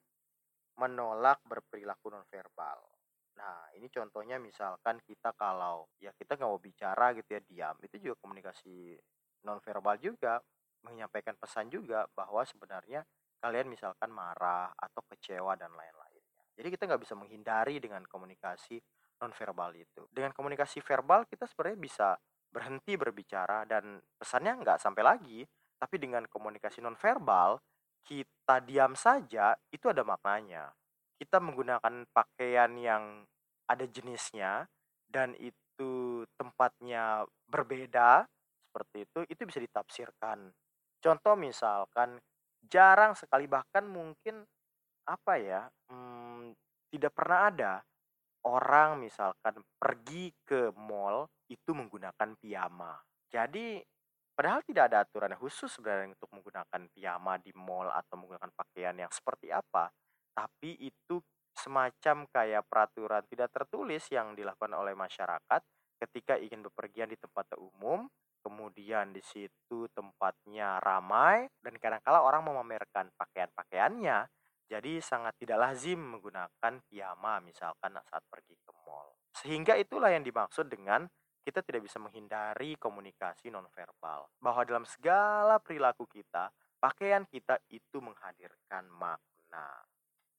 menolak 0.79 1.43
berperilaku 1.43 2.11
nonverbal. 2.11 2.90
Nah, 3.37 3.71
ini 3.77 3.87
contohnya 3.87 4.37
misalkan 4.37 4.99
kita 5.03 5.31
kalau 5.35 5.87
ya 6.01 6.11
kita 6.15 6.35
nggak 6.35 6.49
mau 6.51 6.61
bicara 6.61 7.15
gitu 7.15 7.29
ya 7.37 7.41
diam, 7.41 7.75
itu 7.83 7.95
juga 7.99 8.15
komunikasi 8.19 8.99
nonverbal 9.47 9.97
juga 9.97 10.39
menyampaikan 10.85 11.37
pesan 11.37 11.69
juga 11.69 12.05
bahwa 12.11 12.41
sebenarnya 12.43 13.05
kalian 13.41 13.69
misalkan 13.69 14.13
marah 14.13 14.69
atau 14.77 15.01
kecewa 15.09 15.57
dan 15.57 15.73
lain-lainnya. 15.73 16.43
Jadi 16.53 16.67
kita 16.77 16.85
nggak 16.85 17.01
bisa 17.01 17.15
menghindari 17.17 17.81
dengan 17.81 18.05
komunikasi 18.05 18.77
nonverbal 19.21 19.73
itu. 19.77 20.05
Dengan 20.09 20.33
komunikasi 20.33 20.81
verbal 20.85 21.25
kita 21.25 21.49
sebenarnya 21.49 21.79
bisa 21.79 22.07
berhenti 22.51 22.93
berbicara 22.99 23.63
dan 23.65 23.97
pesannya 24.17 24.61
nggak 24.61 24.77
sampai 24.81 25.03
lagi. 25.05 25.41
Tapi 25.81 25.97
dengan 25.97 26.29
komunikasi 26.29 26.85
nonverbal 26.85 27.57
kita 28.05 28.61
diam 28.61 28.93
saja 28.93 29.57
itu 29.73 29.89
ada 29.89 30.05
maknanya. 30.05 30.69
Kita 31.21 31.37
menggunakan 31.37 32.09
pakaian 32.09 32.73
yang 32.81 33.21
ada 33.69 33.85
jenisnya 33.85 34.65
dan 35.05 35.37
itu 35.37 36.25
tempatnya 36.33 37.29
berbeda 37.45 38.25
seperti 38.71 39.05
itu 39.05 39.19
itu 39.29 39.41
bisa 39.45 39.59
ditafsirkan. 39.61 40.49
Contoh 40.97 41.37
misalkan 41.37 42.17
jarang 42.65 43.13
sekali 43.13 43.45
bahkan 43.45 43.85
mungkin 43.85 44.41
apa 45.05 45.33
ya 45.37 45.69
hmm, 45.93 46.57
tidak 46.89 47.13
pernah 47.13 47.39
ada 47.53 47.73
orang 48.47 49.01
misalkan 49.01 49.61
pergi 49.77 50.33
ke 50.41 50.73
mall 50.73 51.29
itu 51.51 51.71
menggunakan 51.75 52.33
piyama. 52.41 52.97
Jadi 53.29 53.77
padahal 54.33 54.63
tidak 54.65 54.83
ada 54.89 54.97
aturan 55.05 55.35
khusus 55.37 55.69
sebenarnya 55.69 56.15
untuk 56.17 56.31
menggunakan 56.33 56.81
piyama 56.95 57.37
di 57.37 57.51
mall 57.53 57.91
atau 57.91 58.15
menggunakan 58.17 58.49
pakaian 58.55 58.95
yang 58.97 59.11
seperti 59.11 59.53
apa, 59.53 59.91
tapi 60.31 60.77
itu 60.79 61.19
semacam 61.51 62.25
kayak 62.31 62.63
peraturan 62.65 63.23
tidak 63.27 63.51
tertulis 63.51 64.07
yang 64.09 64.33
dilakukan 64.33 64.71
oleh 64.71 64.95
masyarakat 64.95 65.61
ketika 66.01 66.39
ingin 66.39 66.65
bepergian 66.65 67.11
di 67.11 67.19
tempat 67.19 67.53
umum, 67.59 68.09
kemudian 68.41 69.13
di 69.13 69.21
situ 69.21 69.85
tempatnya 69.93 70.81
ramai 70.81 71.45
dan 71.61 71.77
kadang-kala 71.77 72.25
orang 72.25 72.41
memamerkan 72.41 73.13
pakaian-pakaiannya 73.13 74.25
jadi 74.71 75.03
sangat 75.03 75.35
tidak 75.35 75.59
lazim 75.59 75.99
menggunakan 75.99 76.79
piyama 76.87 77.43
misalkan 77.43 77.91
saat 77.91 78.23
pergi 78.31 78.55
ke 78.55 78.71
mall. 78.87 79.11
Sehingga 79.35 79.75
itulah 79.75 80.15
yang 80.15 80.23
dimaksud 80.23 80.71
dengan 80.71 81.03
kita 81.43 81.59
tidak 81.59 81.91
bisa 81.91 81.99
menghindari 81.99 82.79
komunikasi 82.79 83.51
nonverbal. 83.51 84.31
Bahwa 84.39 84.63
dalam 84.63 84.87
segala 84.87 85.59
perilaku 85.59 86.07
kita, 86.07 86.47
pakaian 86.79 87.27
kita 87.27 87.59
itu 87.67 87.99
menghadirkan 87.99 88.87
makna. 88.95 89.83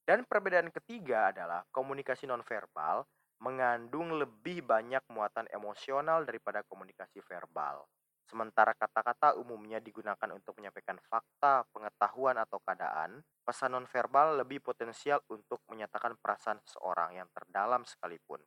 Dan 0.03 0.27
perbedaan 0.27 0.69
ketiga 0.75 1.31
adalah 1.31 1.63
komunikasi 1.71 2.27
nonverbal 2.27 3.07
mengandung 3.43 4.15
lebih 4.19 4.63
banyak 4.63 5.03
muatan 5.11 5.51
emosional 5.51 6.23
daripada 6.23 6.63
komunikasi 6.67 7.19
verbal. 7.27 7.87
Sementara 8.23 8.73
kata-kata 8.73 9.35
umumnya 9.35 9.83
digunakan 9.83 10.31
untuk 10.31 10.57
menyampaikan 10.57 10.97
fakta, 11.11 11.67
pengetahuan, 11.75 12.39
atau 12.39 12.63
keadaan, 12.63 13.21
pesan 13.43 13.75
nonverbal 13.75 14.41
lebih 14.41 14.63
potensial 14.63 15.19
untuk 15.29 15.61
menyatakan 15.67 16.15
perasaan 16.17 16.63
seseorang 16.63 17.19
yang 17.19 17.29
terdalam 17.35 17.83
sekalipun, 17.83 18.41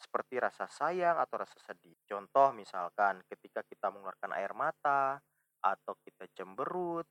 seperti 0.00 0.40
rasa 0.40 0.64
sayang 0.66 1.20
atau 1.20 1.44
rasa 1.44 1.60
sedih. 1.60 1.94
Contoh 2.08 2.56
misalkan 2.56 3.20
ketika 3.28 3.60
kita 3.68 3.92
mengeluarkan 3.92 4.32
air 4.32 4.56
mata, 4.56 5.20
atau 5.62 5.94
kita 6.02 6.24
cemberut, 6.34 7.06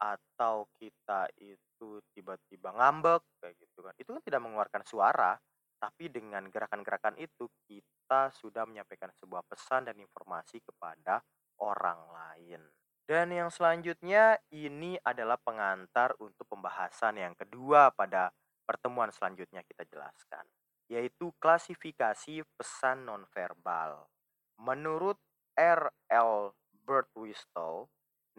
atau 0.00 0.64
kita 0.80 1.28
itu 1.36 2.00
tiba-tiba 2.16 2.72
ngambek 2.72 3.20
kayak 3.44 3.54
gitu 3.60 3.84
kan. 3.84 3.94
Itu 4.00 4.16
kan 4.16 4.22
tidak 4.24 4.40
mengeluarkan 4.40 4.82
suara, 4.88 5.36
tapi 5.76 6.08
dengan 6.08 6.48
gerakan-gerakan 6.48 7.20
itu 7.20 7.48
kita 7.68 8.32
sudah 8.32 8.64
menyampaikan 8.64 9.12
sebuah 9.12 9.44
pesan 9.44 9.92
dan 9.92 9.96
informasi 10.00 10.64
kepada 10.64 11.20
orang 11.60 12.00
lain. 12.08 12.60
Dan 13.04 13.34
yang 13.34 13.50
selanjutnya 13.50 14.38
ini 14.54 14.94
adalah 15.02 15.36
pengantar 15.36 16.14
untuk 16.22 16.46
pembahasan 16.46 17.18
yang 17.18 17.34
kedua 17.34 17.90
pada 17.90 18.30
pertemuan 18.64 19.10
selanjutnya 19.10 19.66
kita 19.66 19.82
jelaskan, 19.90 20.46
yaitu 20.86 21.34
klasifikasi 21.42 22.46
pesan 22.54 23.02
nonverbal. 23.02 24.06
Menurut 24.62 25.18
R.L. 25.58 26.54
Birtwistle, 26.86 27.90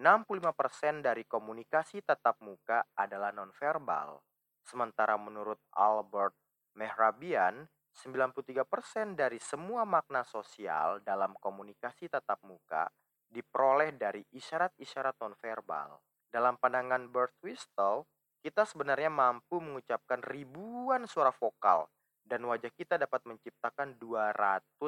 65% 0.01 1.05
dari 1.05 1.21
komunikasi 1.29 2.01
tatap 2.01 2.41
muka 2.41 2.81
adalah 2.97 3.29
nonverbal. 3.29 4.17
Sementara 4.65 5.13
menurut 5.13 5.61
Albert 5.77 6.33
Mehrabian, 6.73 7.69
93% 7.93 9.13
dari 9.13 9.37
semua 9.37 9.85
makna 9.85 10.25
sosial 10.25 11.05
dalam 11.05 11.37
komunikasi 11.37 12.09
tatap 12.09 12.41
muka 12.41 12.89
diperoleh 13.29 13.93
dari 13.93 14.25
isyarat-isyarat 14.33 15.21
nonverbal. 15.21 16.01
Dalam 16.33 16.57
pandangan 16.57 17.05
Bert 17.05 17.37
Wistel, 17.45 18.01
kita 18.41 18.65
sebenarnya 18.65 19.13
mampu 19.13 19.61
mengucapkan 19.61 20.25
ribuan 20.25 21.05
suara 21.05 21.29
vokal 21.29 21.85
dan 22.25 22.41
wajah 22.49 22.73
kita 22.73 22.97
dapat 22.97 23.21
menciptakan 23.29 24.01
250 24.01 24.81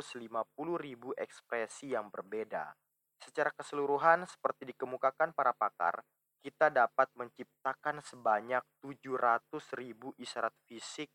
ribu 0.82 1.14
ekspresi 1.14 1.94
yang 1.94 2.10
berbeda. 2.10 2.74
Secara 3.22 3.54
keseluruhan, 3.54 4.26
seperti 4.30 4.70
dikemukakan 4.74 5.36
para 5.36 5.54
pakar, 5.54 6.02
kita 6.44 6.68
dapat 6.68 7.08
menciptakan 7.16 8.04
sebanyak 8.04 8.64
700 8.84 9.80
ribu 9.80 10.12
isyarat 10.20 10.52
fisik 10.68 11.08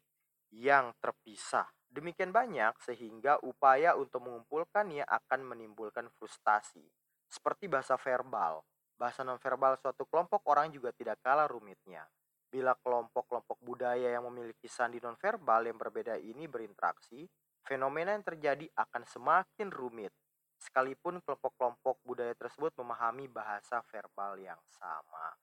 yang 0.53 0.97
terpisah. 0.97 1.69
Demikian 1.89 2.33
banyak 2.33 2.77
sehingga 2.81 3.37
upaya 3.45 3.97
untuk 3.97 4.25
mengumpulkannya 4.25 5.05
akan 5.05 5.41
menimbulkan 5.45 6.09
frustasi. 6.17 6.85
Seperti 7.29 7.69
bahasa 7.69 8.01
verbal, 8.01 8.65
bahasa 8.97 9.21
nonverbal 9.21 9.77
suatu 9.77 10.09
kelompok 10.09 10.49
orang 10.49 10.73
juga 10.73 10.97
tidak 10.97 11.21
kalah 11.21 11.45
rumitnya. 11.45 12.09
Bila 12.49 12.73
kelompok-kelompok 12.81 13.61
budaya 13.61 14.09
yang 14.09 14.25
memiliki 14.33 14.65
sandi 14.65 14.97
nonverbal 15.05 15.69
yang 15.69 15.77
berbeda 15.77 16.17
ini 16.17 16.49
berinteraksi, 16.49 17.29
fenomena 17.69 18.17
yang 18.17 18.25
terjadi 18.25 18.65
akan 18.73 19.05
semakin 19.05 19.69
rumit. 19.69 20.13
Sekalipun 20.59 21.23
kelompok-kelompok 21.23 22.03
budaya 22.03 22.35
tersebut 22.35 22.75
memahami 22.83 23.31
bahasa 23.31 23.79
verbal 23.87 24.37
yang 24.43 24.59
sama. 24.67 25.39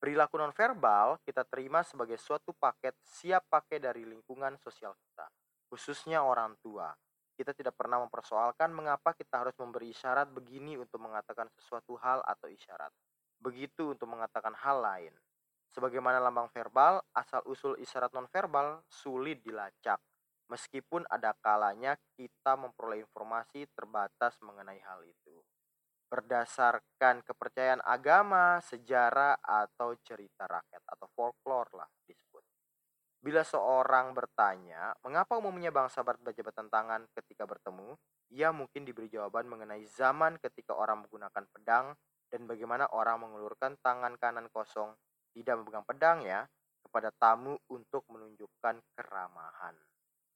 Perilaku 0.00 0.40
nonverbal 0.40 1.22
kita 1.22 1.46
terima 1.46 1.84
sebagai 1.86 2.16
suatu 2.16 2.50
paket 2.56 2.96
siap 3.04 3.46
pakai 3.46 3.78
dari 3.78 4.02
lingkungan 4.02 4.56
sosial 4.58 4.96
kita, 4.96 5.28
khususnya 5.70 6.24
orang 6.24 6.56
tua. 6.58 6.90
Kita 7.36 7.52
tidak 7.56 7.76
pernah 7.76 8.00
mempersoalkan 8.04 8.68
mengapa 8.72 9.16
kita 9.16 9.44
harus 9.44 9.56
memberi 9.60 9.92
isyarat 9.92 10.28
begini 10.32 10.76
untuk 10.76 11.00
mengatakan 11.00 11.48
sesuatu 11.56 11.96
hal 12.00 12.20
atau 12.24 12.48
isyarat. 12.48 12.92
Begitu 13.40 13.96
untuk 13.96 14.08
mengatakan 14.12 14.52
hal 14.60 14.80
lain. 14.84 15.14
Sebagaimana 15.70 16.18
lambang 16.18 16.50
verbal, 16.50 17.00
asal-usul 17.14 17.78
isyarat 17.78 18.10
nonverbal 18.10 18.82
sulit 18.90 19.40
dilacak. 19.40 20.02
Meskipun 20.50 21.06
ada 21.06 21.30
kalanya 21.38 21.94
kita 22.18 22.58
memperoleh 22.58 23.06
informasi 23.06 23.70
terbatas 23.70 24.34
mengenai 24.42 24.82
hal 24.82 25.06
itu. 25.06 25.38
Berdasarkan 26.10 27.22
kepercayaan 27.22 27.78
agama, 27.86 28.58
sejarah, 28.58 29.38
atau 29.38 29.94
cerita 30.02 30.50
rakyat 30.50 30.82
atau 30.90 31.06
folklore 31.14 31.70
lah 31.78 31.86
disebut. 32.02 32.42
Bila 33.22 33.46
seorang 33.46 34.10
bertanya, 34.10 34.90
mengapa 35.06 35.38
umumnya 35.38 35.70
bangsa 35.70 36.02
berjabatan 36.02 36.66
tangan 36.66 37.06
ketika 37.14 37.46
bertemu, 37.46 37.94
ia 38.34 38.50
mungkin 38.50 38.82
diberi 38.82 39.06
jawaban 39.06 39.46
mengenai 39.46 39.86
zaman 39.86 40.34
ketika 40.42 40.74
orang 40.74 41.06
menggunakan 41.06 41.46
pedang 41.54 41.94
dan 42.26 42.50
bagaimana 42.50 42.90
orang 42.90 43.22
mengulurkan 43.22 43.78
tangan 43.78 44.18
kanan 44.18 44.50
kosong 44.50 44.98
tidak 45.30 45.62
memegang 45.62 45.86
pedang 45.86 46.26
ya 46.26 46.42
kepada 46.82 47.14
tamu 47.14 47.54
untuk 47.70 48.02
menunjukkan 48.10 48.82
keramahan. 48.98 49.89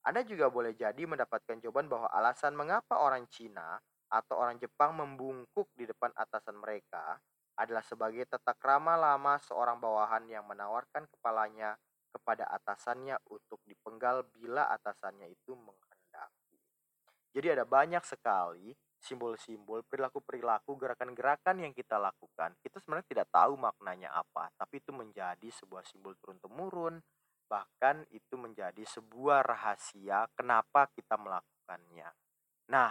Anda 0.05 0.21
juga 0.21 0.53
boleh 0.53 0.77
jadi 0.77 1.09
mendapatkan 1.09 1.65
jawaban 1.65 1.89
bahwa 1.89 2.13
alasan 2.13 2.53
mengapa 2.53 3.01
orang 3.01 3.25
Cina 3.33 3.81
atau 4.13 4.37
orang 4.37 4.61
Jepang 4.61 4.93
membungkuk 4.93 5.73
di 5.73 5.89
depan 5.89 6.13
atasan 6.13 6.61
mereka 6.61 7.17
adalah 7.57 7.81
sebagai 7.81 8.29
tata 8.29 8.53
krama 8.53 9.01
lama 9.01 9.41
seorang 9.41 9.81
bawahan 9.81 10.29
yang 10.29 10.45
menawarkan 10.45 11.09
kepalanya 11.09 11.79
kepada 12.13 12.47
atasannya 12.53 13.17
untuk 13.33 13.59
dipenggal 13.65 14.29
bila 14.29 14.69
atasannya 14.71 15.33
itu 15.33 15.57
menghendaki. 15.57 16.61
Jadi 17.35 17.47
ada 17.51 17.65
banyak 17.67 18.05
sekali 18.07 18.77
simbol-simbol, 19.05 19.85
perilaku-perilaku, 19.85 20.81
gerakan-gerakan 20.81 21.61
yang 21.61 21.73
kita 21.77 22.01
lakukan. 22.01 22.57
Kita 22.65 22.81
sebenarnya 22.81 23.09
tidak 23.09 23.29
tahu 23.29 23.61
maknanya 23.61 24.17
apa, 24.17 24.49
tapi 24.57 24.81
itu 24.81 24.97
menjadi 24.97 25.49
sebuah 25.53 25.85
simbol 25.85 26.17
turun-temurun, 26.17 26.97
bahkan 27.55 28.03
itu 28.11 28.35
menjadi 28.35 28.83
sebuah 28.83 29.47
rahasia 29.47 30.27
kenapa 30.35 30.91
kita 30.91 31.15
melakukannya. 31.15 32.11
Nah, 32.75 32.91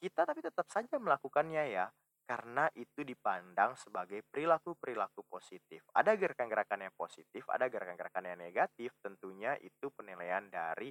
kita 0.00 0.24
tapi 0.24 0.40
tetap 0.40 0.64
saja 0.72 0.96
melakukannya 0.96 1.68
ya, 1.68 1.92
karena 2.24 2.72
itu 2.72 3.04
dipandang 3.04 3.76
sebagai 3.76 4.24
perilaku-perilaku 4.24 5.28
positif. 5.28 5.84
Ada 5.92 6.16
gerakan-gerakan 6.16 6.88
yang 6.88 6.94
positif, 6.96 7.44
ada 7.52 7.68
gerakan-gerakan 7.68 8.24
yang 8.24 8.40
negatif, 8.40 8.96
tentunya 9.04 9.52
itu 9.60 9.92
penilaian 9.92 10.48
dari 10.48 10.88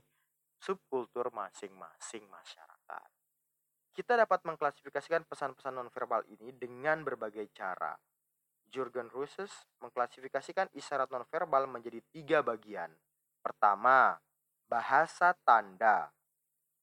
subkultur 0.61 1.33
masing-masing 1.33 2.29
masyarakat. 2.29 3.09
Kita 3.89 4.13
dapat 4.13 4.45
mengklasifikasikan 4.45 5.25
pesan-pesan 5.25 5.73
nonverbal 5.73 6.29
ini 6.29 6.53
dengan 6.53 7.01
berbagai 7.01 7.49
cara. 7.57 7.97
Jurgen 8.69 9.09
Russes 9.09 9.51
mengklasifikasikan 9.81 10.69
isyarat 10.77 11.09
nonverbal 11.09 11.65
menjadi 11.65 11.99
tiga 12.13 12.39
bagian. 12.45 12.93
Pertama, 13.41 14.17
bahasa 14.69 15.33
tanda 15.43 16.13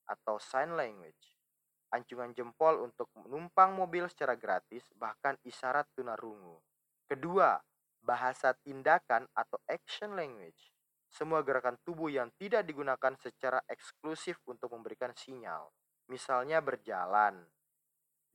atau 0.06 0.38
sign 0.38 0.74
language 0.74 1.36
ancungan 1.94 2.34
jempol 2.34 2.84
untuk 2.84 3.08
menumpang 3.16 3.72
mobil 3.72 4.04
secara 4.10 4.34
gratis, 4.34 4.84
bahkan 4.98 5.38
isyarat 5.46 5.86
tunarungu. 5.94 6.58
Kedua, 7.06 7.56
bahasa 8.02 8.52
tindakan 8.52 9.24
atau 9.32 9.58
action 9.70 10.12
language. 10.12 10.74
Semua 11.06 11.40
gerakan 11.40 11.78
tubuh 11.86 12.10
yang 12.10 12.28
tidak 12.36 12.66
digunakan 12.66 13.14
secara 13.16 13.62
eksklusif 13.70 14.36
untuk 14.44 14.74
memberikan 14.74 15.14
sinyal, 15.14 15.70
misalnya 16.10 16.60
berjalan. 16.60 17.46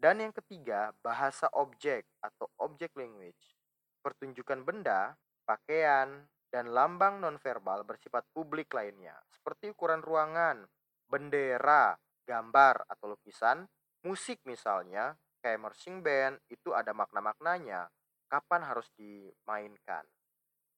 Dan 0.02 0.18
yang 0.18 0.34
ketiga, 0.34 0.90
bahasa 1.06 1.46
objek 1.54 2.10
atau 2.26 2.50
object 2.66 2.98
language. 2.98 3.54
Pertunjukan 4.02 4.66
benda, 4.66 5.14
pakaian, 5.46 6.26
dan 6.50 6.74
lambang 6.74 7.22
nonverbal 7.22 7.86
bersifat 7.86 8.26
publik 8.34 8.74
lainnya, 8.74 9.14
seperti 9.30 9.70
ukuran 9.70 10.02
ruangan, 10.02 10.66
bendera, 11.06 11.94
gambar 12.26 12.90
atau 12.90 13.14
lukisan, 13.14 13.70
musik 14.02 14.42
misalnya, 14.50 15.14
kayak 15.38 15.62
marching 15.62 16.02
band, 16.02 16.42
itu 16.50 16.74
ada 16.74 16.98
makna-maknanya, 16.98 17.86
kapan 18.26 18.62
harus 18.66 18.90
dimainkan. 18.98 20.02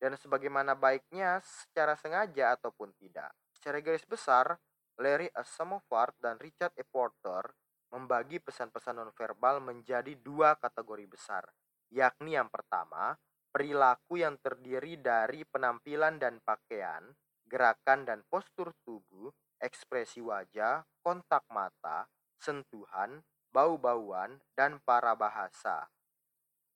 Dan 0.03 0.19
sebagaimana 0.19 0.75
baiknya 0.75 1.39
secara 1.39 1.95
sengaja 1.95 2.59
ataupun 2.59 2.91
tidak. 2.99 3.31
Secara 3.55 3.79
garis 3.79 4.03
besar, 4.03 4.59
Larry 4.99 5.31
Asamoah 5.31 6.11
dan 6.19 6.35
Richard 6.43 6.75
E. 6.75 6.83
Porter 6.83 7.62
membagi 7.93 8.41
pesan-pesan 8.41 8.97
nonverbal 8.97 9.61
menjadi 9.61 10.17
dua 10.17 10.57
kategori 10.57 11.05
besar, 11.05 11.45
yakni 11.93 12.33
yang 12.33 12.49
pertama, 12.49 13.13
perilaku 13.53 14.17
yang 14.17 14.41
terdiri 14.41 14.97
dari 14.97 15.45
penampilan 15.45 16.17
dan 16.17 16.41
pakaian, 16.41 17.13
gerakan 17.45 18.09
dan 18.09 18.25
postur 18.25 18.73
tubuh 18.81 19.29
ekspresi 19.61 20.19
wajah, 20.19 20.83
kontak 20.99 21.47
mata, 21.47 22.09
sentuhan, 22.35 23.23
bau-bauan, 23.53 24.43
dan 24.57 24.83
para 24.83 25.15
bahasa. 25.15 25.87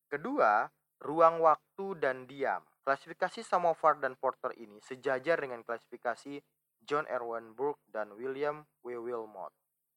Kedua, 0.07 0.71
ruang 1.03 1.43
waktu 1.43 1.99
dan 1.99 2.23
diam. 2.29 2.63
Klasifikasi 2.87 3.43
Samovar 3.43 3.99
dan 3.99 4.15
Porter 4.15 4.55
ini 4.55 4.79
sejajar 4.79 5.43
dengan 5.43 5.59
klasifikasi 5.67 6.39
John 6.87 7.03
Erwin 7.11 7.51
Burke 7.51 7.83
dan 7.91 8.15
William 8.15 8.63
W. 8.79 8.95
Wilmot, 9.03 9.51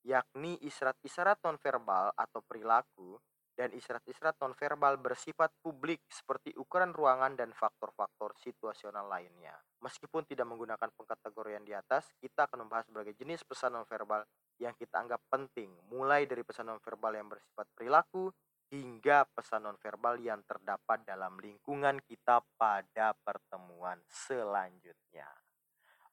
yakni 0.05 0.57
isyarat-isyarat 0.65 1.41
nonverbal 1.45 2.13
atau 2.17 2.41
perilaku 2.45 3.21
dan 3.61 3.77
isyarat-isyarat 3.77 4.41
nonverbal 4.41 4.97
bersifat 4.97 5.53
publik 5.61 6.01
seperti 6.09 6.57
ukuran 6.57 6.97
ruangan 6.97 7.37
dan 7.37 7.53
faktor-faktor 7.53 8.33
situasional 8.41 9.05
lainnya. 9.05 9.53
Meskipun 9.85 10.25
tidak 10.25 10.49
menggunakan 10.49 10.89
pengkategorian 10.97 11.61
di 11.69 11.77
atas, 11.77 12.09
kita 12.17 12.49
akan 12.49 12.65
membahas 12.65 12.89
berbagai 12.89 13.21
jenis 13.21 13.45
pesan 13.45 13.77
nonverbal 13.77 14.25
yang 14.57 14.73
kita 14.81 15.05
anggap 15.05 15.21
penting, 15.29 15.69
mulai 15.93 16.25
dari 16.25 16.41
pesan 16.41 16.73
nonverbal 16.73 17.13
yang 17.13 17.29
bersifat 17.29 17.69
perilaku 17.77 18.33
hingga 18.73 19.27
pesan 19.35 19.67
nonverbal 19.67 20.17
yang 20.23 20.41
terdapat 20.47 21.03
dalam 21.05 21.37
lingkungan 21.37 21.99
kita 22.07 22.41
pada 22.55 23.13
pertemuan 23.21 24.01
selanjutnya. 24.09 25.27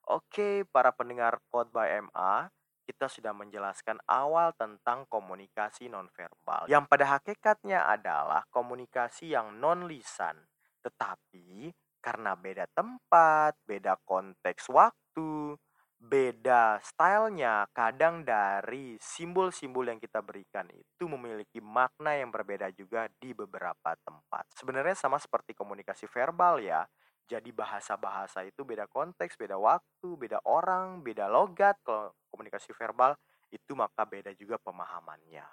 Oke, 0.08 0.68
para 0.68 0.90
pendengar 0.92 1.38
Code 1.52 1.70
by 1.72 2.00
MA, 2.08 2.48
kita 2.88 3.04
sudah 3.04 3.36
menjelaskan 3.36 4.00
awal 4.08 4.56
tentang 4.56 5.04
komunikasi 5.12 5.92
nonverbal, 5.92 6.64
yang 6.72 6.88
pada 6.88 7.20
hakikatnya 7.20 7.84
adalah 7.84 8.48
komunikasi 8.48 9.36
yang 9.36 9.60
non-lisan, 9.60 10.40
tetapi 10.80 11.68
karena 12.00 12.32
beda 12.32 12.64
tempat, 12.72 13.60
beda 13.68 14.00
konteks 14.08 14.72
waktu, 14.72 15.60
beda 15.98 16.78
stylenya, 16.80 17.66
kadang 17.74 18.22
dari 18.22 18.96
simbol-simbol 19.02 19.84
yang 19.90 20.00
kita 20.00 20.22
berikan 20.22 20.64
itu 20.70 21.04
memiliki 21.10 21.58
makna 21.58 22.14
yang 22.16 22.30
berbeda 22.30 22.70
juga 22.72 23.10
di 23.18 23.34
beberapa 23.34 23.98
tempat. 24.00 24.48
Sebenarnya 24.54 24.94
sama 24.94 25.18
seperti 25.20 25.52
komunikasi 25.58 26.06
verbal 26.08 26.62
ya, 26.62 26.86
jadi 27.28 27.52
bahasa-bahasa 27.52 28.40
itu 28.48 28.64
beda 28.64 28.88
konteks, 28.88 29.36
beda 29.36 29.60
waktu, 29.60 30.08
beda 30.16 30.40
orang, 30.48 31.04
beda 31.04 31.28
logat. 31.28 31.76
Kalau 31.84 32.16
komunikasi 32.32 32.72
verbal 32.72 33.12
itu 33.52 33.76
maka 33.76 34.08
beda 34.08 34.32
juga 34.32 34.56
pemahamannya. 34.56 35.44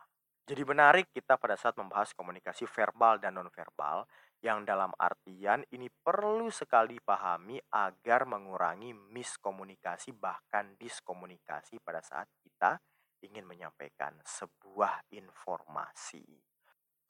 Jadi 0.45 0.61
menarik 0.61 1.09
kita 1.11 1.35
pada 1.35 1.59
saat 1.59 1.75
membahas 1.75 2.15
komunikasi 2.15 2.69
verbal 2.69 3.17
dan 3.19 3.35
nonverbal 3.35 4.07
yang 4.45 4.61
dalam 4.61 4.93
artian 5.01 5.65
ini 5.73 5.89
perlu 5.89 6.53
sekali 6.53 7.01
pahami 7.01 7.57
agar 7.73 8.29
mengurangi 8.29 8.93
miskomunikasi 8.93 10.13
bahkan 10.13 10.77
diskomunikasi 10.77 11.81
pada 11.81 11.99
saat 12.05 12.29
kita 12.45 12.77
ingin 13.25 13.41
menyampaikan 13.41 14.13
sebuah 14.21 15.09
informasi. 15.17 16.23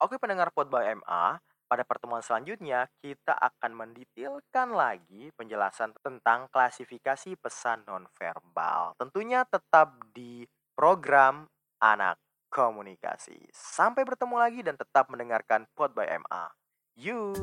Oke 0.00 0.16
pendengar 0.16 0.48
Pod 0.56 0.72
by 0.72 0.96
MA, 0.96 1.36
pada 1.66 1.82
pertemuan 1.82 2.22
selanjutnya, 2.22 2.86
kita 3.02 3.34
akan 3.34 3.74
mendetailkan 3.74 4.70
lagi 4.70 5.34
penjelasan 5.34 5.90
tentang 5.98 6.46
klasifikasi 6.54 7.34
pesan 7.38 7.82
nonverbal. 7.86 8.94
Tentunya 8.94 9.42
tetap 9.42 9.98
di 10.14 10.46
program 10.78 11.50
Anak 11.82 12.22
Komunikasi. 12.46 13.50
Sampai 13.50 14.06
bertemu 14.06 14.36
lagi 14.38 14.60
dan 14.62 14.78
tetap 14.78 15.10
mendengarkan 15.10 15.66
Pod 15.74 15.92
by 15.92 16.06
MA. 16.22 16.54
You. 16.94 17.34